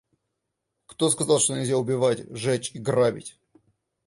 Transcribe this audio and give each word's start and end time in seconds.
Кто 0.87 1.11
сказал, 1.11 1.37
что 1.37 1.55
нельзя 1.55 1.77
убивать, 1.77 2.25
жечь 2.35 2.71
и 2.73 2.79
грабить? 2.79 3.37